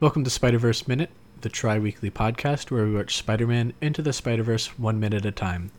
[0.00, 1.10] Welcome to Spider Verse Minute,
[1.40, 5.24] the tri weekly podcast where we watch Spider Man into the Spider Verse one minute
[5.24, 5.70] at a time.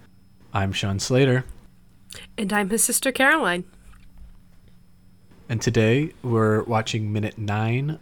[0.54, 1.46] I'm Sean Slater,
[2.38, 3.66] And I'm his sister Caroline.
[5.48, 7.98] and today we're watching Minute 9,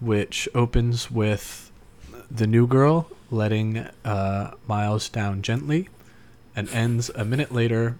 [0.00, 1.70] which opens with
[2.30, 5.88] the new girl letting uh, Miles down gently
[6.54, 7.96] and ends a minute later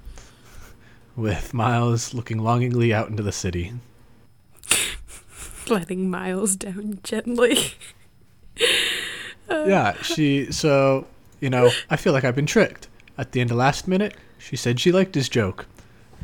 [1.17, 3.73] with Miles looking longingly out into the city.
[5.69, 7.75] Letting Miles down gently.
[9.51, 10.51] yeah, she.
[10.53, 11.07] So,
[11.41, 12.89] you know, I feel like I've been tricked.
[13.17, 15.67] At the end of last minute, she said she liked his joke.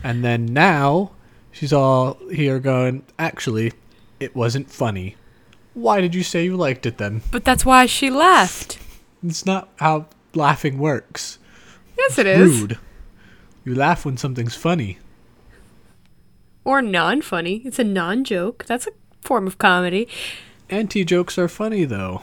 [0.02, 1.12] And then now,
[1.52, 3.72] she's all here going, actually,
[4.18, 5.16] it wasn't funny.
[5.74, 7.22] Why did you say you liked it then?
[7.30, 8.78] But that's why she left.
[9.24, 11.38] It's not how laughing works.
[11.96, 12.60] Yes, it is.
[12.60, 12.78] Rude.
[13.64, 14.98] You laugh when something's funny.
[16.64, 17.62] Or non funny.
[17.64, 18.64] It's a non joke.
[18.66, 18.90] That's a
[19.22, 20.08] form of comedy.
[20.68, 22.22] Anti jokes are funny, though.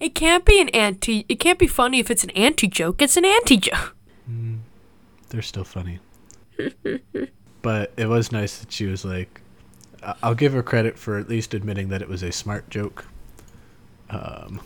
[0.00, 1.26] It can't be an anti.
[1.28, 3.02] It can't be funny if it's an anti joke.
[3.02, 3.94] It's an anti joke.
[4.28, 4.60] Mm,
[5.28, 6.00] They're still funny.
[7.62, 9.42] but it was nice that she was like,
[10.22, 13.04] I'll give her credit for at least admitting that it was a smart joke.
[14.08, 14.62] Um,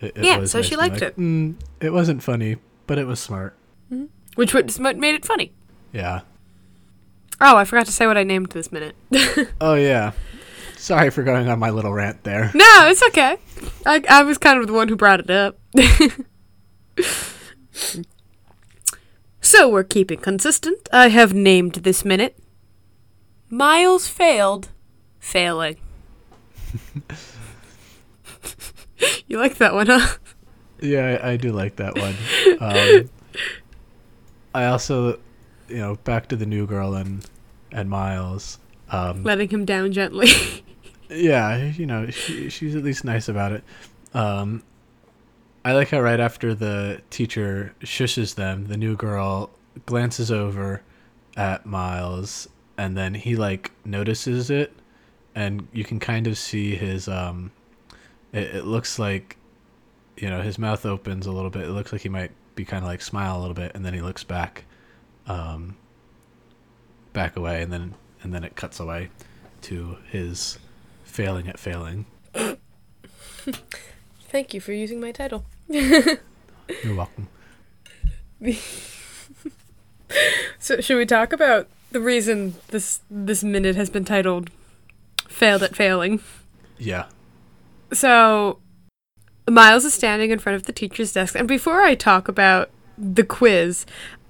[0.00, 1.18] it, it Yeah, so nice she liked like, it.
[1.18, 2.56] Mm, it wasn't funny,
[2.86, 3.56] but it was smart.
[3.92, 4.06] Mm-hmm.
[4.36, 5.52] Which was what made it funny.
[5.92, 6.22] Yeah.
[7.40, 8.96] Oh, I forgot to say what I named this minute.
[9.60, 10.12] Oh yeah.
[10.76, 12.50] Sorry for going on my little rant there.
[12.54, 13.36] no, it's okay.
[13.86, 15.58] I, I was kind of the one who brought it up.
[19.40, 20.88] so we're keeping consistent.
[20.92, 22.36] I have named this minute
[23.48, 24.70] Miles failed,
[25.20, 25.76] failing.
[29.26, 30.16] you like that one, huh?
[30.80, 32.14] Yeah, I, I do like that one.
[32.60, 33.10] Um,
[34.54, 35.18] I also,
[35.68, 37.24] you know, back to the new girl and
[37.72, 38.58] and Miles.
[38.90, 40.28] Um, Letting him down gently.
[41.10, 43.64] yeah, you know, she, she's at least nice about it.
[44.12, 44.62] Um,
[45.64, 49.50] I like how right after the teacher shushes them, the new girl
[49.86, 50.82] glances over
[51.36, 54.72] at Miles, and then he like notices it,
[55.34, 57.50] and you can kind of see his um,
[58.34, 59.36] it, it looks like,
[60.16, 61.62] you know, his mouth opens a little bit.
[61.62, 63.94] It looks like he might be kind of like smile a little bit, and then
[63.94, 64.64] he looks back,
[65.26, 65.76] um,
[67.12, 69.10] back away, and then and then it cuts away
[69.62, 70.58] to his
[71.04, 72.06] failing at failing.
[74.28, 75.44] Thank you for using my title.
[75.68, 76.18] You're
[76.88, 77.28] welcome.
[80.58, 84.48] So should we talk about the reason this this minute has been titled
[85.28, 86.20] "Failed at Failing"?
[86.78, 87.06] Yeah.
[87.92, 88.60] So
[89.48, 93.24] Miles is standing in front of the teacher's desk, and before I talk about the
[93.24, 93.84] quiz,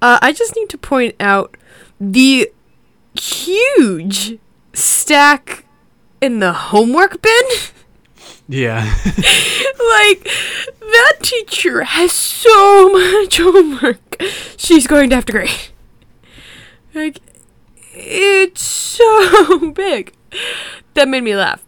[0.05, 1.57] uh, I just need to point out
[1.99, 2.53] the
[3.19, 4.39] huge
[4.75, 5.65] stack
[6.21, 7.43] in the homework bin.
[8.47, 8.85] Yeah.
[9.07, 10.29] like
[10.81, 14.23] that teacher has so much homework.
[14.59, 15.51] She's going to have to grade.
[16.95, 17.21] Like
[17.95, 20.13] it's so big.
[20.93, 21.65] That made me laugh.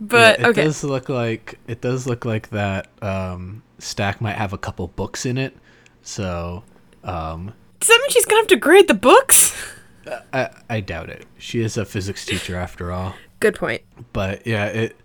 [0.00, 0.64] But Yeah, it okay.
[0.64, 5.26] does look like it does look like that um, stack might have a couple books
[5.26, 5.56] in it.
[6.02, 6.62] So
[7.02, 9.56] um, Does that mean she's gonna have to grade the books?
[10.32, 11.26] I I doubt it.
[11.38, 13.14] She is a physics teacher after all.
[13.40, 13.82] Good point.
[14.12, 14.96] But yeah, it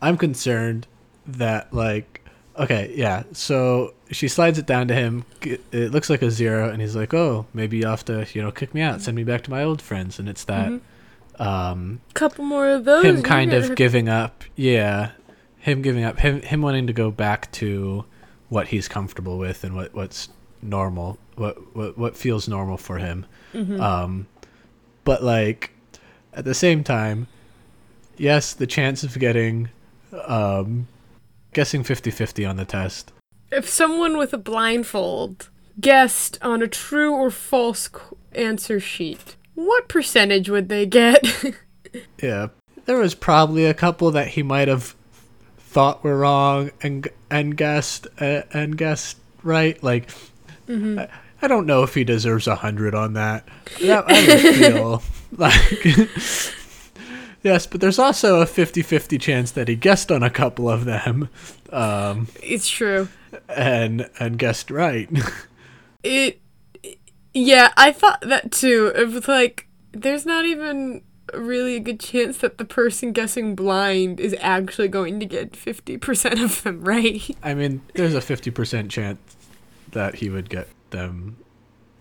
[0.00, 0.86] I'm concerned
[1.26, 2.20] that like
[2.58, 3.24] okay, yeah.
[3.32, 5.24] So she slides it down to him.
[5.42, 8.52] It looks like a zero and he's like, "Oh, maybe you have to, you know,
[8.52, 10.72] kick me out, send me back to my old friends." And it's that
[11.38, 13.04] um Couple more of those.
[13.04, 15.10] him kind of have- giving up yeah
[15.58, 18.04] him giving up him him wanting to go back to
[18.50, 20.28] what he's comfortable with and what what's
[20.64, 23.80] normal what what, what feels normal for him Mm-hmm.
[23.80, 24.26] um
[25.04, 25.70] but like
[26.32, 27.28] at the same time
[28.16, 29.68] yes the chance of getting
[30.26, 30.88] um
[31.52, 33.12] guessing 50-50 on the test
[33.52, 35.50] If someone with a blindfold
[35.80, 37.88] guessed on a true or false
[38.32, 41.24] answer sheet, what percentage would they get?
[42.22, 42.48] yeah
[42.86, 44.96] there was probably a couple that he might have
[45.58, 50.08] thought were wrong and and guessed uh, and guessed right like
[50.68, 51.08] I,
[51.42, 53.46] I don't know if he deserves a hundred on that
[53.80, 55.02] that I feel
[55.36, 55.82] like
[57.42, 61.28] yes but there's also a 50-50 chance that he guessed on a couple of them
[61.70, 63.08] um it's true.
[63.48, 65.10] and and guessed right
[66.04, 66.40] It.
[67.32, 68.92] Yeah, I thought that too.
[68.94, 71.02] It was like, there's not even
[71.32, 76.44] really a good chance that the person guessing blind is actually going to get 50%
[76.44, 77.22] of them right.
[77.42, 79.18] i mean there's a 50% chance
[79.94, 81.36] that he would get them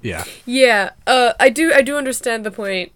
[0.02, 2.92] yeah Yeah, uh, I do I do understand the point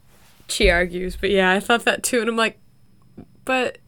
[0.50, 2.60] she argues, but yeah, I thought that too, and I'm like,
[3.46, 3.78] but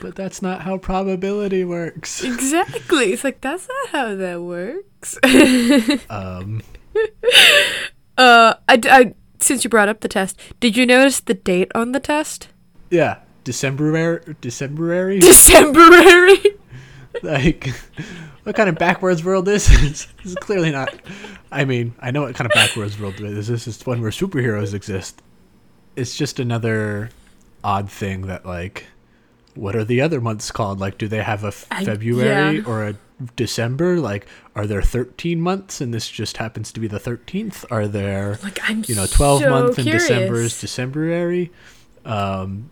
[0.00, 2.24] But that's not how probability works.
[2.24, 5.18] exactly, it's like that's not how that works.
[6.10, 6.62] Um,
[8.18, 11.92] uh, I, I since you brought up the test, did you notice the date on
[11.92, 12.48] the test?
[12.90, 15.20] yeah, December, Decemberary.
[15.20, 16.38] Decemberary.
[17.22, 17.68] like,
[18.44, 20.08] what kind of backwards world this is this?
[20.22, 20.94] This is clearly not.
[21.50, 23.48] I mean, I know what kind of backwards world it is.
[23.48, 25.20] This is one where superheroes exist.
[25.96, 27.10] It's just another
[27.62, 28.86] odd thing that like,
[29.54, 30.80] what are the other months called?
[30.80, 32.64] Like, do they have a I- February yeah.
[32.66, 32.96] or a
[33.36, 33.98] December?
[33.98, 37.64] Like, are there thirteen months and this just happens to be the thirteenth?
[37.70, 39.84] Are there Like I'm you know, 12 so month in.
[39.84, 41.52] December is Decemberary.
[42.04, 42.70] Um,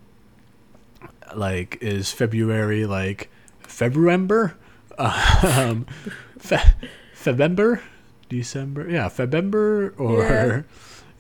[1.35, 3.31] like, is February like
[3.81, 4.55] Februember?
[4.99, 5.87] Um,
[6.39, 6.75] fe-
[7.15, 7.81] Febember?
[8.29, 8.87] December?
[8.91, 9.99] Yeah, Febember?
[9.99, 10.63] Or, Yeah.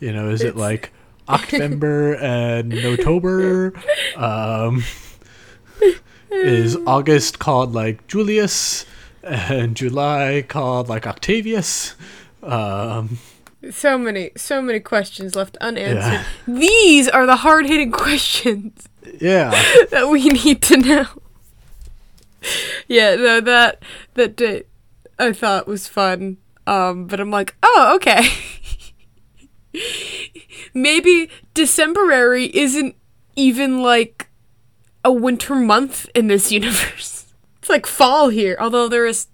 [0.00, 0.92] you know, is it like
[1.26, 3.72] October and October?
[4.16, 4.84] Um,
[6.30, 8.84] is August called like Julius?
[9.22, 11.94] And July called like Octavius?
[12.42, 13.18] Um,
[13.70, 16.12] So many, so many questions left unanswered.
[16.12, 16.24] Yeah.
[16.46, 18.86] These are the hard hitting questions
[19.20, 19.50] yeah.
[19.90, 21.06] that we need to know.
[22.88, 23.82] Yeah, no, that
[24.14, 24.66] that date
[25.18, 26.38] I thought was fun.
[26.66, 28.28] Um, but I'm like, oh, okay.
[30.74, 32.96] Maybe Decemberary isn't
[33.36, 34.28] even like
[35.04, 37.16] a winter month in this universe.
[37.60, 39.26] It's like fall here, although there is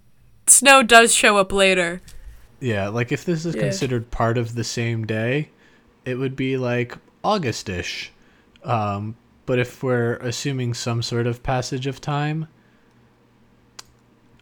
[0.47, 2.01] snow does show up later.
[2.59, 3.61] Yeah, like if this is Yeah.
[3.61, 5.47] considered part of the same day,
[6.03, 8.09] it would be like Augustish.
[8.65, 9.15] Um,
[9.45, 12.49] but if we're assuming some sort of passage of time,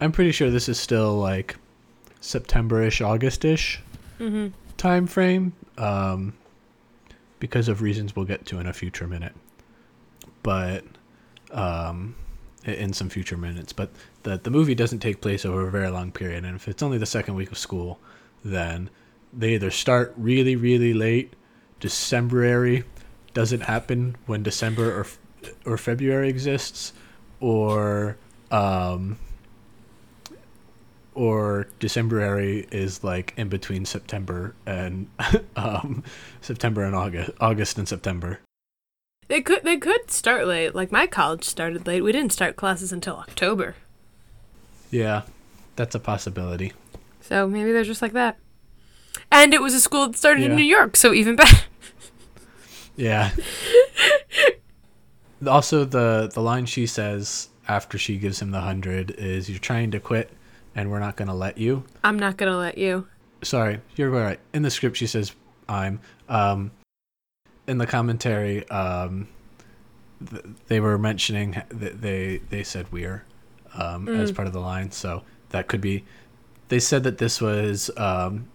[0.00, 1.56] I'm pretty sure this is still like
[2.20, 3.78] September-ish, Augustish
[4.18, 4.48] Mm-hmm.
[4.76, 5.52] time frame.
[5.78, 6.32] Um,
[7.38, 9.34] because of reasons we'll get to in a future minute.
[10.42, 10.84] But
[11.50, 12.14] um,
[12.64, 13.72] in some future minutes.
[13.72, 13.90] But
[14.22, 16.98] the the movie doesn't take place over a very long period, and if it's only
[16.98, 17.98] the second week of school,
[18.44, 18.90] then
[19.32, 21.34] they either start really really late,
[21.80, 22.84] Decemberary
[23.34, 25.06] doesn't happen when December or
[25.64, 26.92] or February exists,
[27.40, 28.16] or
[28.50, 29.18] um,
[31.16, 35.08] or Decemberary is like in between September and
[35.56, 36.04] um,
[36.40, 38.38] September and August, August and September.
[39.28, 40.74] They could they could start late.
[40.74, 42.02] Like my college started late.
[42.04, 43.74] We didn't start classes until October.
[44.90, 45.22] Yeah,
[45.74, 46.72] that's a possibility.
[47.22, 48.36] So maybe they're just like that.
[49.32, 50.50] And it was a school that started Yeah.
[50.50, 51.56] in New York, so even better.
[52.98, 53.32] Yeah.
[55.46, 59.90] also, the the line she says after she gives him the hundred is, "You're trying
[59.90, 60.30] to quit,
[60.76, 63.08] and we're not going to let you." I'm not gonna let you.
[63.42, 64.38] Sorry, you're right.
[64.54, 65.32] In the script, she says,
[65.68, 66.70] "I'm." Um,
[67.66, 69.26] in the commentary, um,
[70.30, 73.24] th- they were mentioning that they they said "we're"
[73.74, 74.36] um, as Mm.
[74.36, 76.04] part of the line, so that could be.
[76.68, 78.46] They said that this was um,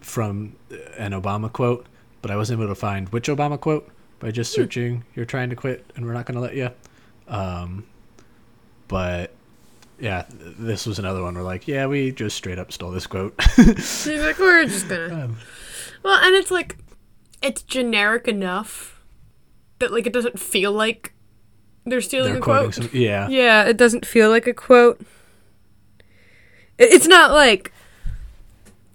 [0.00, 0.56] from
[0.98, 1.86] an Obama quote,
[2.22, 3.88] but I wasn't able to find which Obama quote
[4.18, 4.60] by just Hmm.
[4.62, 6.70] searching "You're trying to quit, and we're not going to let you."
[7.28, 7.84] Um,
[8.88, 9.32] but
[10.00, 13.34] yeah, this was another one where like, yeah, we just straight up stole this quote.
[13.56, 15.24] She's like, we're just gonna.
[15.24, 15.36] Um,
[16.02, 16.76] Well, and it's like,
[17.42, 19.00] it's generic enough
[19.78, 21.12] that like it doesn't feel like
[21.86, 22.74] they're stealing they're a quote.
[22.74, 25.00] some, yeah, Yeah, it doesn't feel like a quote.
[26.78, 27.72] It- It's not like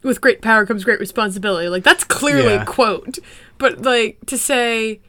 [0.04, 1.68] with great power comes great responsibility.
[1.70, 2.64] Like that's clearly Yeah.
[2.64, 3.18] a quote.
[3.58, 5.00] But like to say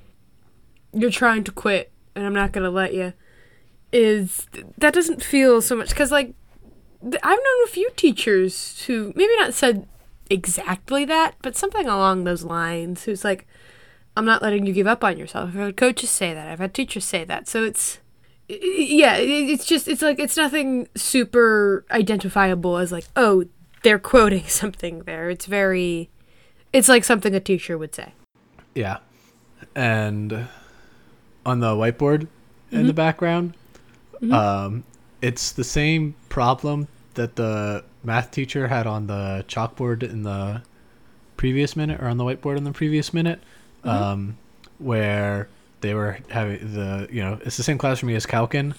[0.93, 3.13] you're trying to quit and I'm not to let you
[3.97, 6.35] is that doesn't feel so much cuz like
[7.03, 9.89] th- I've known a few teachers who maybe not said
[10.29, 13.47] exactly that, but something along those lines who's like
[14.17, 15.51] I'm not letting you give up on yourself.
[15.51, 16.49] I've had coaches say that.
[16.49, 17.49] I've had teachers say that.
[17.49, 17.99] So it's
[18.49, 23.45] yeah, it's just it's like it's nothing super identifiable as like oh
[23.83, 25.31] they're quoting something there.
[25.31, 26.11] It's very
[26.73, 28.13] it's like something a teacher would say.
[28.75, 28.99] yeah,
[29.75, 30.49] and
[31.45, 32.29] on the whiteboard
[32.71, 32.97] in the mm-hmm.
[32.97, 33.55] background,
[34.31, 34.85] um,
[35.23, 40.63] it's the same problem that the math teacher had on the chalkboard in the
[41.37, 43.41] previous minute, or on the whiteboard in the previous minute,
[43.85, 44.37] um,
[44.79, 45.49] where
[45.81, 48.75] they were having the you know it's the same class for me as Kalkin,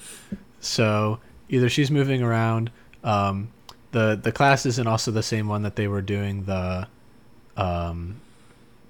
[0.59, 2.71] so either she's moving around.
[3.03, 3.49] Um,
[3.91, 6.87] the the class isn't also the same one that they were doing the
[7.55, 8.21] um,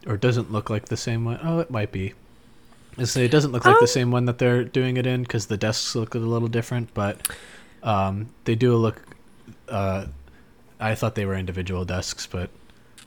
[0.05, 1.39] or doesn't look like the same one.
[1.41, 2.13] Oh, it might be.
[3.03, 5.45] Say it doesn't look like Um, the same one that they're doing it in because
[5.47, 7.19] the desks look a little different, but
[7.83, 9.01] um, they do look.
[9.69, 10.07] Uh,
[10.79, 12.49] I thought they were individual desks, but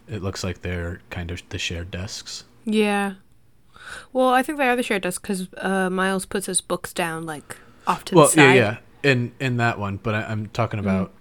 [0.08, 2.44] it looks like they're kind of the shared desks.
[2.64, 3.14] Yeah.
[4.12, 7.26] Well, I think they are the shared desks because uh, Miles puts his books down
[7.26, 7.56] like
[7.86, 8.54] off to well, the side.
[8.54, 10.88] yeah, yeah, in in that one, but I, I'm talking Mm-hmm.
[10.88, 11.12] about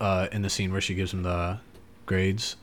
[0.00, 1.58] uh, in the scene where she gives him the
[2.06, 2.56] grades,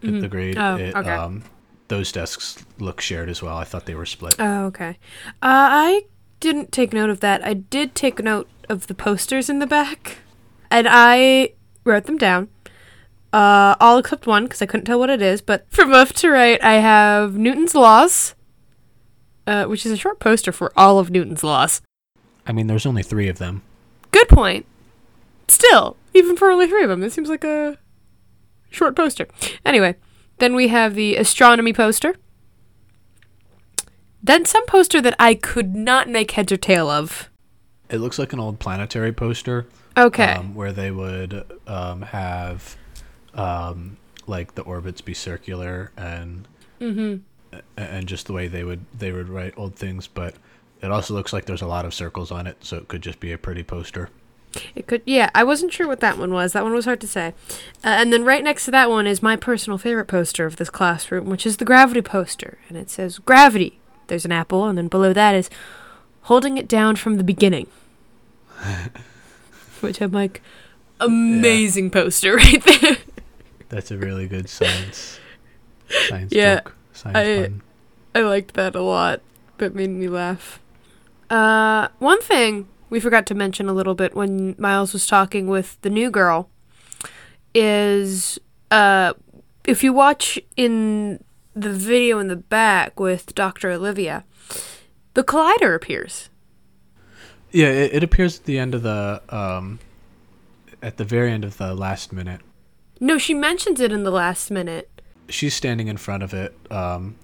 [0.00, 0.20] the- Mhm.
[0.22, 0.56] the grade.
[0.58, 1.10] Oh, it, okay.
[1.10, 1.42] um,
[1.88, 3.56] those desks look shared as well.
[3.56, 4.36] I thought they were split.
[4.38, 4.98] Oh, okay.
[5.42, 6.02] Uh, I
[6.40, 7.44] didn't take note of that.
[7.44, 10.18] I did take note of the posters in the back,
[10.70, 11.52] and I
[11.84, 12.48] wrote them down.
[13.32, 15.40] Uh, all except one because I couldn't tell what it is.
[15.42, 18.34] But from left to right, I have Newton's laws,
[19.46, 21.80] uh, which is a short poster for all of Newton's laws.
[22.46, 23.62] I mean, there's only three of them.
[24.10, 24.64] Good point.
[25.48, 27.76] Still, even for only three of them, it seems like a
[28.70, 29.28] short poster.
[29.64, 29.96] Anyway,
[30.38, 32.16] then we have the astronomy poster.
[34.22, 37.30] Then some poster that I could not make heads or tail of.
[37.88, 39.66] It looks like an old planetary poster.
[39.96, 40.32] Okay.
[40.32, 42.76] um, where they would um, have
[43.34, 43.96] um,
[44.28, 46.46] like the orbits be circular and
[46.80, 47.16] mm-hmm.
[47.76, 50.34] and just the way they would they would write old things but
[50.82, 53.18] it also looks like there's a lot of circles on it so it could just
[53.18, 54.10] be a pretty poster
[54.74, 55.02] It could.
[55.04, 56.52] Yeah, I wasn't sure what that one was.
[56.52, 57.34] That one was hard to say.
[57.84, 60.70] Uh, and then right next to that one is my personal favorite poster of this
[60.70, 63.78] classroom, which is the gravity poster, and it says gravity.
[64.06, 65.50] There's an apple, and then below that is
[66.22, 67.66] holding it down from the beginning.
[69.80, 70.42] which I'm like,
[71.00, 72.96] amazing poster right there.
[73.68, 75.20] that's a really good science
[76.08, 77.62] science Yeah, joke science I- pun.
[78.14, 79.20] I liked that a lot.
[79.58, 80.60] But made me laugh.
[81.28, 85.80] Uh, one thing we forgot to mention a little bit when Miles was talking with
[85.82, 86.48] the new girl
[87.54, 88.38] is
[88.70, 89.12] uh,
[89.64, 91.22] if you watch in
[91.54, 93.70] the video in the back with Dr.
[93.70, 94.24] Olivia,
[95.14, 96.28] the collider appears.
[97.50, 99.78] yeah it, it appears at the end of the um
[100.82, 102.40] at the very end of the last minute
[103.00, 104.88] No, she mentions it in the last minute.
[105.28, 107.16] she's standing in front of it um,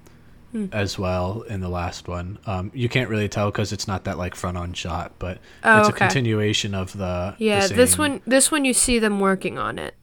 [0.55, 0.67] Hmm.
[0.71, 2.39] as well in the last one.
[2.47, 5.81] Um, you can't really tell because it's not that like front on shot, but Oh,
[5.81, 7.35] it's a continuation of the.
[7.37, 9.97] the Yeah, this one, this one you see them working on it.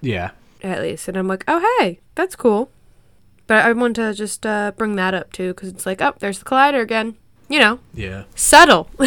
[0.00, 1.06] Yeah, at least.
[1.06, 2.72] And I'm like, oh, hey, that's cool.
[3.46, 6.40] But I want to just uh, bring that up too, because it's like, oh, there's
[6.40, 7.14] the collider again.
[7.48, 8.24] You know, yeah.
[8.34, 8.90] subtle.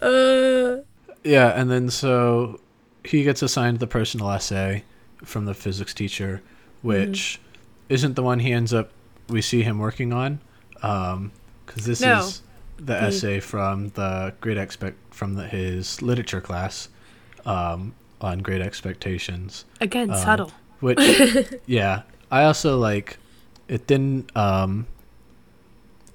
[0.00, 0.76] uh,
[1.24, 2.60] Yeah, and then so
[3.04, 4.84] he gets assigned the personal essay
[5.24, 6.40] from the physics teacher,
[6.86, 7.94] which Mm-hmm.
[7.94, 8.90] isn't the one he ends up
[9.28, 10.38] we see him working on,
[10.74, 12.20] because this No.
[12.20, 12.42] is
[12.78, 16.88] the essay from the Great Expect from the, his literature class
[17.44, 19.64] um, on Great Expectations.
[19.80, 20.52] again, Um, subtle.
[20.80, 20.98] Which,
[21.66, 23.18] yeah, I also like.
[23.68, 24.30] It didn't.
[24.36, 24.86] Um,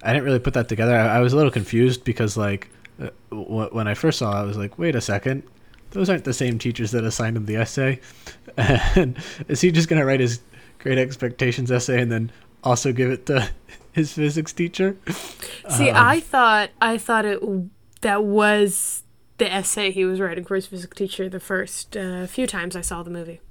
[0.04, 0.96] I didn't really put that together.
[0.96, 2.70] I, I was a little confused because, like,
[3.02, 5.44] uh, w- when I first saw, it, I was like, "Wait a second,
[5.92, 8.00] those aren't the same teachers that assigned him the essay."
[8.58, 10.40] And is he just gonna write his
[10.82, 12.32] Great Expectations essay and then
[12.64, 13.50] also give it to
[13.92, 14.98] his physics teacher?
[15.70, 17.42] See, um, I thought, I thought it
[18.02, 19.04] that was
[19.38, 22.82] the essay he was writing for his physics teacher the first uh, few times I
[22.82, 23.42] saw the movie.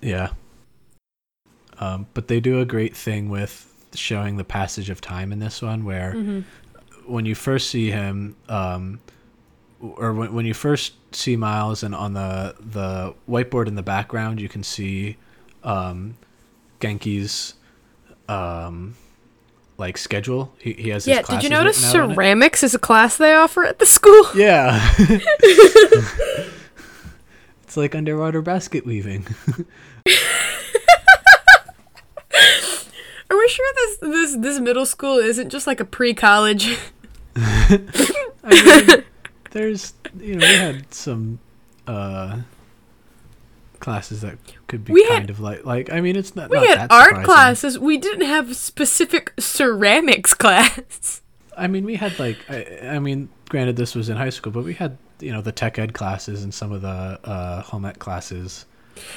[0.00, 0.30] Yeah.
[1.78, 5.62] Um, but they do a great thing with showing the passage of time in this
[5.62, 6.40] one, where hmm
[7.06, 9.00] when you first see him, um,
[9.80, 14.40] or when, when you first see Miles, and on the the whiteboard in the background,
[14.40, 15.16] you can see
[15.64, 16.16] um,
[16.80, 17.54] Genki's
[18.28, 18.94] um,
[19.78, 20.52] like schedule.
[20.58, 22.14] He he has his Yeah, did you notice written out on it.
[22.14, 24.24] ceramics is a class they offer at the school?
[24.34, 24.92] Yeah.
[27.62, 29.26] it's like underwater basket weaving.
[33.30, 36.78] Are we sure this this this middle school isn't just like a pre-college?
[37.36, 37.80] I
[38.44, 39.04] mean,
[39.50, 41.38] there's you know we had some
[41.86, 42.40] uh
[43.84, 44.36] classes that
[44.66, 46.78] could be We had- kind of like like I mean it's not We not had
[46.78, 47.24] that art surprising.
[47.24, 47.78] classes.
[47.78, 51.22] We didn't have specific ceramics class.
[51.56, 54.64] I mean we had like I, I mean granted this was in high school but
[54.64, 57.98] we had you know the tech ed classes and some of the uh home ec
[58.00, 58.66] classes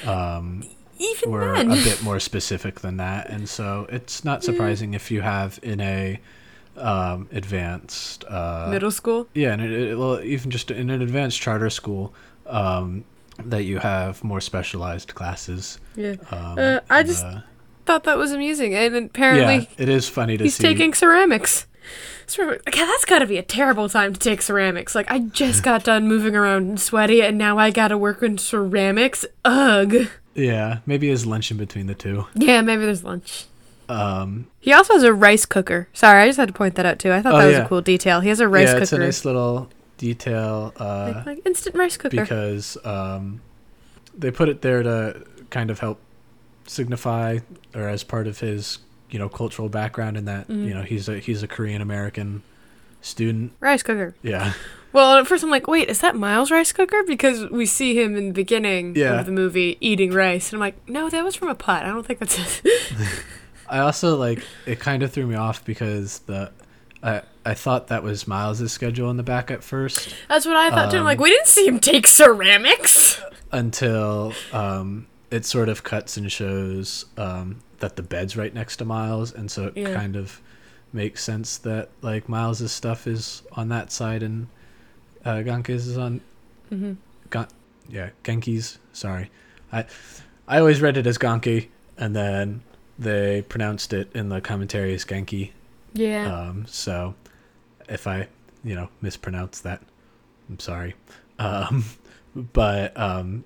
[0.06, 0.62] um
[0.98, 1.70] Even were then.
[1.72, 5.80] a bit more specific than that and so it's not surprising if you have in
[5.80, 6.20] a
[6.76, 9.26] um advanced uh Middle school.
[9.34, 12.14] Yeah, and it, it, well, even just in an advanced charter school,
[12.46, 13.04] um,
[13.44, 15.78] that you have more specialized classes.
[15.96, 16.16] Yeah.
[16.30, 17.40] Um, Uh, I just uh,
[17.86, 20.66] Thought that was amusing, and apparently, yeah, it is funny to he's see.
[20.66, 21.66] He's taking ceramics.
[22.26, 24.94] Ceramic- Okay, that's got to be a terrible time to take ceramics.
[24.94, 28.22] Like I just got done moving around and sweaty, and now I got to work
[28.22, 29.24] in ceramics.
[29.46, 30.08] Ugh.
[30.34, 32.26] yeah, maybe his lunch in between the two.
[32.34, 33.46] Yeah, maybe there's lunch.
[33.88, 35.88] Um, He also has a rice cooker.
[35.94, 37.10] Sorry, I just had to point that out too.
[37.12, 37.64] I thought Oh, that was yeah.
[37.64, 38.20] a cool detail.
[38.20, 41.76] He has a rice yeah, cooker, it's a nice little detail uh, like, like instant
[41.76, 42.16] rice cooker.
[42.22, 43.40] because um,
[44.16, 46.00] they put it there to kind of help
[46.66, 47.38] signify
[47.74, 48.78] or as part of his
[49.10, 50.66] you know cultural background in that Mhm.
[50.68, 52.42] you know he's a he's a Korean American
[53.00, 53.52] student.
[53.60, 54.14] Rice cooker.
[54.22, 54.52] Yeah,
[54.92, 57.02] Well, at first I'm like, wait, is that Miles' rice cooker?
[57.06, 59.20] Because we see him in the beginning Yeah.
[59.20, 61.84] of the movie eating rice, and I'm like, no, that was from a pot.
[61.84, 62.80] I don't think that's it.
[63.68, 64.80] I also like it.
[64.80, 66.50] Kind of threw me off because the
[67.02, 70.70] I I thought that was Miles's schedule in the back at first that's what I
[70.70, 70.96] thought too.
[70.98, 73.20] I'm Um, like, we didn't see him take ceramics.
[73.52, 78.84] until um it sort of cuts and shows um that the bed's right next to
[78.84, 79.94] Miles, and so it Yeah.
[79.94, 80.40] kind of
[80.92, 84.48] makes sense that like Miles's stuff is on that side and
[85.24, 86.20] uh, Ganke's is on
[86.70, 86.94] hmm
[87.30, 87.46] Gan-
[87.88, 88.78] yeah, Genki's.
[88.92, 89.30] Sorry,
[89.72, 89.84] I
[90.48, 92.62] I always read it as Ganki, and then
[92.98, 95.50] they pronounced it in the commentary as Genki.
[95.92, 96.32] Yeah.
[96.32, 97.14] Um, so
[97.88, 98.28] if I
[98.64, 99.82] you know mispronounce that,
[100.48, 100.94] I'm sorry.
[101.38, 101.84] Um,
[102.34, 103.44] but um,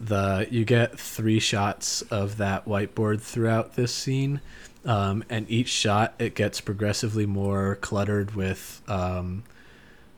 [0.00, 4.40] the you get three shots of that whiteboard throughout this scene.
[4.84, 9.44] Um, and each shot it gets progressively more cluttered with um,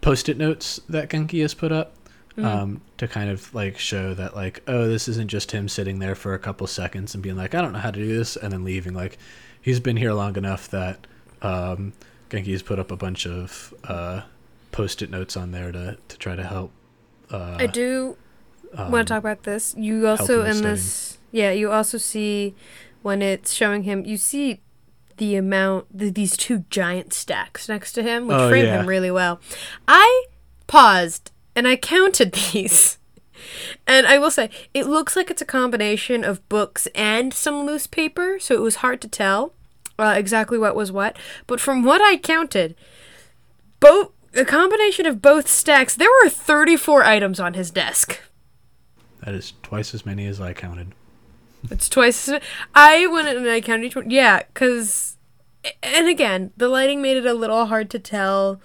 [0.00, 1.96] post-it notes that Genki has put up
[2.37, 2.45] Mhm.
[2.45, 6.14] um, to kind of like show that like oh this isn't just him sitting there
[6.14, 8.52] for a couple seconds and being like I don't know how to do this and
[8.52, 9.16] then leaving like
[9.61, 11.07] he's been here long enough that
[11.43, 11.93] um,
[12.31, 14.23] Genki has put up a bunch of uh,
[14.73, 16.73] post-it notes on there to to try to help.
[17.31, 18.16] Uh, I do
[18.76, 19.75] um, want to talk about this.
[19.78, 22.55] You also in this, yeah, you also see
[23.02, 24.61] when it's showing him, you see
[25.19, 28.81] the amount, the, these two giant stacks next to him, which Oh, frame yeah.
[28.81, 29.40] him really well.
[29.88, 30.25] I
[30.66, 32.99] paused and I counted these.
[33.87, 37.87] And I will say, it looks like it's a combination of books and some loose
[37.87, 39.53] paper, so it was hard to tell
[39.99, 41.17] uh, exactly what was what.
[41.47, 42.75] But from what I counted,
[43.81, 48.21] both a combination of both stacks, there were 34 items on his desk.
[49.25, 50.92] That is twice as many as I counted.
[51.71, 52.29] It's twice.
[52.29, 52.40] As,
[52.75, 54.11] I went and I counted each one.
[54.11, 55.16] Yeah, because,
[55.83, 58.61] and again, the lighting made it a little hard to tell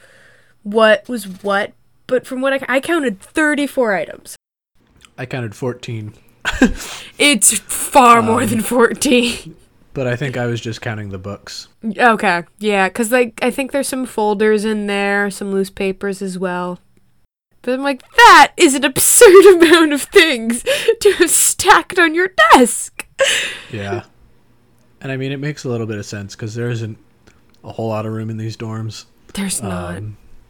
[0.63, 1.73] what was what.
[2.11, 4.35] But from what I, I counted, thirty-four items.
[5.17, 6.13] I counted 14,
[7.17, 9.55] It's far more Um, than fourteen.
[9.93, 11.69] but I think I was just counting the books.
[11.85, 16.37] Okay, yeah, because like I think there's some folders in there, some loose papers as
[16.37, 16.79] well.
[17.61, 20.63] But I'm like, that is an absurd amount of things
[20.99, 23.07] to have stacked on your desk.
[23.71, 24.03] Yeah.
[24.99, 26.97] and I mean, it makes a little bit of sense because there isn't
[27.63, 29.05] a whole lot of room in these dorms.
[29.33, 30.01] There's not.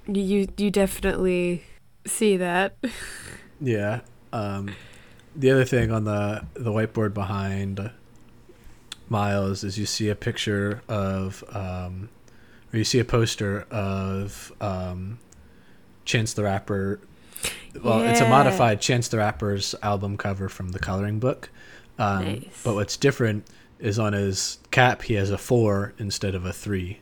[0.08, 1.64] You you definitely
[2.06, 2.76] see that.
[3.62, 4.02] yeah.
[4.34, 4.74] Um,
[5.36, 7.92] the other thing on the the whiteboard behind
[9.10, 12.10] Miles is you see a picture of, um,
[12.74, 15.20] or you see a poster of um,
[16.06, 17.00] Chance the Rapper.
[17.84, 21.50] Well, it's a modified Chance the Rapper's album cover from the coloring book.
[22.00, 22.62] Um, Nice.
[22.64, 23.46] But what's different
[23.80, 27.00] is on his cap he has a four instead of a three.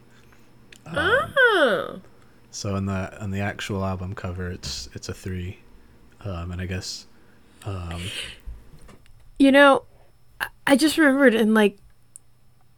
[0.86, 2.00] Um, oh.
[2.52, 5.60] So on the on the actual album cover, it's it's a three,
[6.26, 7.06] um, and I guess
[7.66, 8.02] um,
[9.38, 9.84] You know,
[10.66, 11.78] I- just remembered in like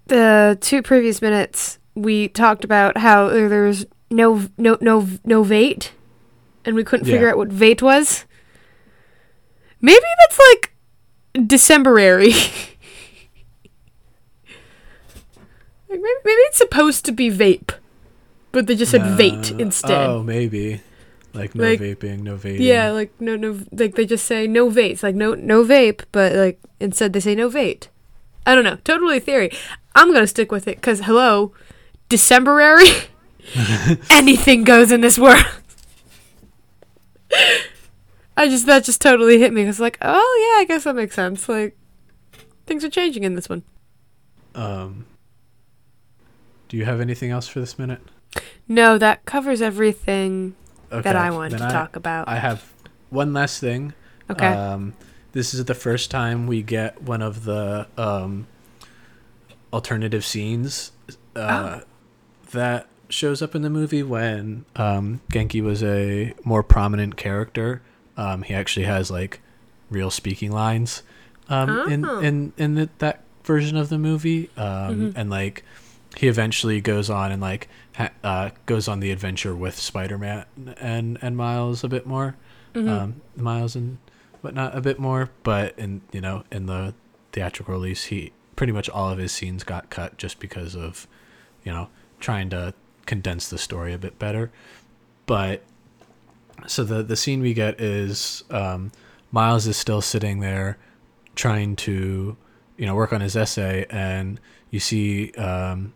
[0.08, 5.94] the two previous minutes we talked about how there's no no no no vate,
[6.66, 7.32] and we couldn't figure Yeah.
[7.32, 8.26] out what vate was.
[9.80, 10.74] Maybe that's like
[11.48, 12.32] Decemberary.
[15.90, 17.72] like maybe, maybe it's supposed to be vape,
[18.52, 20.10] but they just said vate uh, instead.
[20.10, 20.82] Oh, maybe
[21.34, 22.60] like no Like- vaping, no vaping.
[22.60, 26.34] Yeah, like no no like they just say no vape, like no no vape, but
[26.34, 27.88] like instead they say no vape.
[28.46, 29.52] I don't know, totally theory.
[29.96, 31.54] I'm gonna stick with it because hello,
[32.10, 32.88] Decemberary,
[34.10, 35.46] anything goes in this world.
[38.38, 39.64] I just that just totally hit me.
[39.64, 41.48] It's like, oh yeah, I guess that makes sense.
[41.48, 41.78] Like
[42.66, 43.64] things are changing in this one.
[44.56, 45.06] Um,
[46.68, 48.02] do you have anything else for this minute?
[48.72, 50.56] No, that covers everything
[50.92, 52.28] Okay, that I wanted to talk about.
[52.28, 52.72] I have
[53.10, 53.94] one last thing.
[54.30, 54.48] okay.
[54.48, 54.94] Um,
[55.34, 58.48] this is the first time we get one of the um,
[59.74, 60.92] alternative scenes
[61.36, 61.82] uh, Oh.
[62.52, 67.82] that shows up in the movie when um, Genki was a more prominent character.
[68.18, 69.40] Um, he actually has like
[69.90, 71.04] real speaking lines
[71.50, 72.20] um, in Oh.
[72.20, 75.14] in in the, that version of the movie, um, Mhm.
[75.16, 75.64] and like
[76.18, 80.46] he eventually goes on and like ha- uh, goes on the adventure with Spider-Man
[80.80, 82.36] and and Miles a bit more
[82.74, 82.90] Mhm.
[82.90, 83.98] um, Miles and
[84.42, 86.94] whatnot a bit more, but in you know in the
[87.32, 91.08] theatrical release, he pretty much all of his scenes got cut just because of
[91.64, 92.74] you know trying to
[93.06, 94.52] condense the story a bit better.
[95.26, 95.64] But
[96.68, 98.92] so the the scene we get is um,
[99.32, 100.78] Miles is still sitting there
[101.36, 102.36] trying to
[102.78, 104.40] you know, work on his essay, and
[104.72, 105.94] you see um,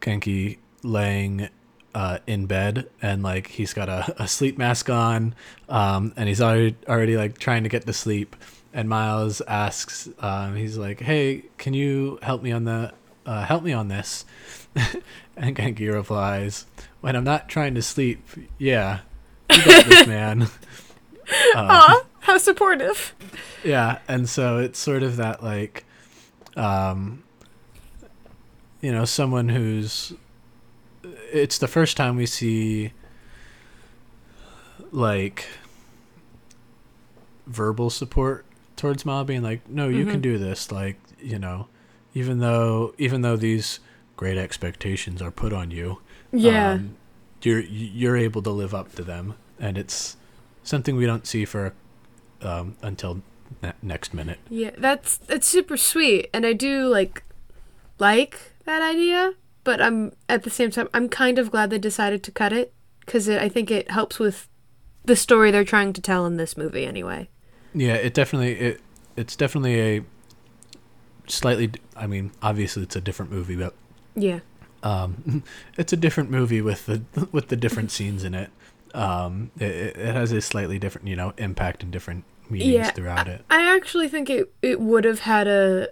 [0.00, 1.48] Genki laying
[1.94, 5.34] uh, in bed and like he's got a, a sleep mask on
[5.68, 8.36] um, and he's already already like trying to get to sleep.
[8.72, 12.92] And Miles asks um, he's like hey can you help me on the
[13.26, 14.24] uh, help me on this?
[15.36, 16.66] And Genki replies
[17.00, 19.00] when I'm not trying to sleep yeah
[19.50, 20.42] you got this man.
[21.54, 23.14] Uh, Aw, how supportive.
[23.64, 25.84] Yeah and so it's sort of that like
[26.56, 27.22] um,
[28.80, 30.12] you know someone who's
[31.32, 32.92] it's the first time we see
[34.92, 35.46] like
[37.46, 38.44] verbal support
[38.76, 40.12] towards Ma being like, no, you mm-hmm.
[40.12, 40.72] can do this.
[40.72, 41.68] Like, you know,
[42.14, 43.80] even though even though these
[44.16, 46.00] great expectations are put on you,
[46.32, 46.96] yeah, um,
[47.42, 50.16] you're you're able to live up to them, and it's
[50.62, 51.74] something we don't see for
[52.42, 53.22] um, until
[53.62, 54.38] ne- next minute.
[54.48, 57.22] Yeah, that's that's super sweet, and I do like
[57.98, 58.38] like
[58.70, 62.32] that idea but I'm at the same time I'm kind of glad they decided to
[62.32, 64.48] cut it because I think it helps with
[65.04, 67.28] the story they're trying to tell in this movie anyway.
[67.74, 68.80] Yeah, it definitely it
[69.16, 70.04] it's definitely a
[71.26, 71.72] slightly.
[71.96, 73.74] I mean, obviously it's a different movie, but
[74.14, 74.40] yeah,
[74.82, 75.42] um,
[75.76, 77.02] it's a different movie with the
[77.32, 78.50] with the different scenes in it.
[78.94, 83.28] Um, it, it has a slightly different, you know, impact and different meanings yeah, throughout
[83.28, 83.44] it.
[83.48, 85.88] I actually think it it would have had a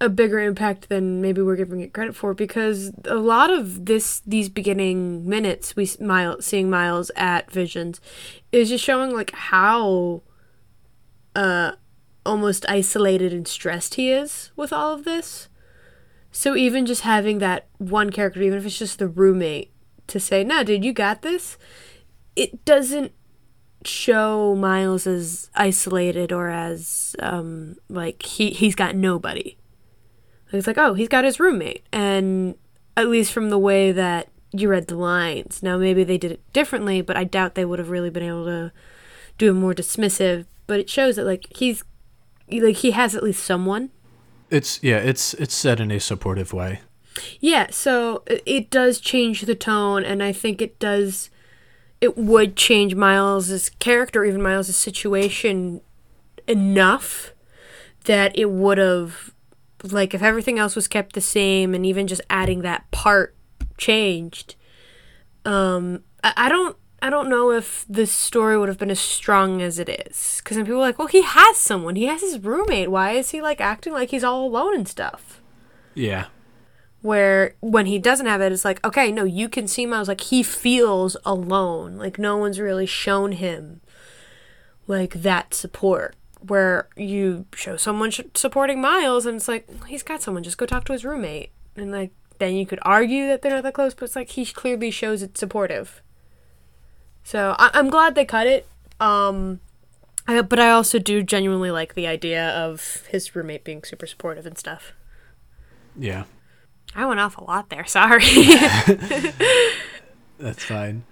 [0.00, 4.20] a bigger impact than maybe we're giving it credit for because a lot of this
[4.26, 8.00] these beginning minutes we Miles seeing Miles at Visions
[8.50, 10.22] is just showing like how
[11.36, 11.72] uh
[12.24, 15.48] almost isolated and stressed he is with all of this.
[16.32, 19.70] So even just having that one character even if it's just the roommate
[20.06, 21.58] to say, "No, dude, you got this."
[22.36, 23.12] It doesn't
[23.84, 29.56] show Miles as isolated or as um like he he's got nobody
[30.58, 31.84] it's like, oh, he's got his roommate.
[31.92, 32.56] And
[32.96, 35.62] at least from the way that you read the lines.
[35.62, 38.44] Now, maybe they did it differently, but I doubt they would have really been able
[38.46, 38.72] to
[39.38, 40.46] do a more dismissive.
[40.66, 41.84] But it shows that, like, he's,
[42.50, 43.90] like, he has at least someone.
[44.50, 46.80] It's, yeah, it's, it's said in a supportive way.
[47.38, 51.30] Yeah, so it does change the tone, and I think it does,
[52.00, 55.80] it would change Miles's character, even Miles's situation
[56.46, 57.32] enough
[58.04, 59.34] that it would have
[59.84, 63.34] like if everything else was kept the same and even just adding that part
[63.78, 64.54] changed
[65.44, 69.62] um I, I don't I don't know if this story would have been as strong
[69.62, 70.40] as it is.
[70.42, 71.96] Because then people are like, well, he has someone.
[71.96, 72.90] He has his roommate.
[72.90, 75.40] Why is he like acting like he's all alone and stuff?
[75.94, 76.26] Yeah.
[77.00, 80.20] Where when he doesn't have it, it's like, okay, no, you can see Miles like
[80.20, 81.96] he feels alone.
[81.96, 83.80] Like no one's really shown him
[84.86, 86.16] like that support
[86.46, 90.66] where you show someone sh- supporting Miles and it's like he's got someone just go
[90.66, 93.94] talk to his roommate and like then you could argue that they're not that close
[93.94, 96.02] but it's like he clearly shows it's supportive
[97.22, 98.66] so I- am glad they cut it
[98.98, 99.60] um
[100.26, 104.46] I, but I also do genuinely like the idea of his roommate being super supportive
[104.46, 104.92] and stuff
[105.96, 106.24] yeah
[106.94, 108.24] I went off a lot there sorry
[110.38, 111.04] that's fine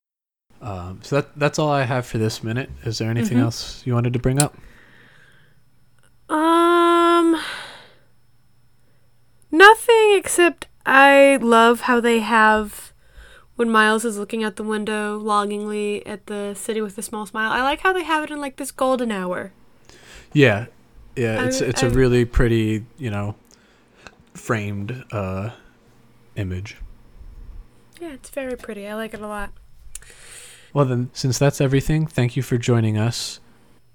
[0.61, 2.71] um, so that that's all I have for this minute.
[2.85, 3.45] Is there anything mm-hmm.
[3.45, 4.57] else you wanted to bring up?
[6.29, 7.41] Um,
[9.51, 12.93] nothing except I love how they have
[13.57, 17.51] when Miles is looking out the window longingly at the city with a small smile.
[17.51, 19.53] I like how they have it in like this golden hour.
[20.33, 20.67] Yeah,
[21.17, 23.35] yeah, it's I, it's I, a really pretty, you know,
[24.35, 25.51] framed uh,
[26.37, 26.77] image.
[28.01, 28.87] Yeah, it's very pretty.
[28.87, 29.51] I like it a lot.
[30.73, 33.41] Well, then, since that's everything, thank you for joining us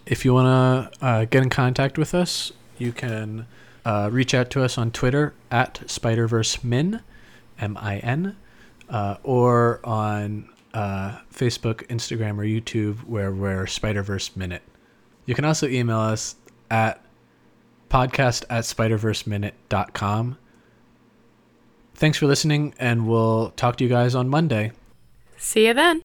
[0.06, 3.46] if you want to uh, get in contact with us, you can
[3.86, 7.02] uh, reach out to us on Twitter at SpiderVerseMin,
[7.60, 8.36] M I N,
[8.90, 14.64] uh, or on uh, Facebook, Instagram, or YouTube, where we're Spiderverse Minute.
[15.26, 16.36] You can also email us
[16.70, 17.04] at
[17.90, 20.38] podcast at spiderverseminute.com.
[21.96, 24.72] Thanks for listening, and we'll talk to you guys on Monday.
[25.38, 26.03] See you then.